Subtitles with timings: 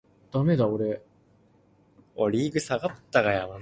[0.31, 0.49] 結果才不到半天，你
[2.59, 2.61] 走
[3.23, 3.25] 了。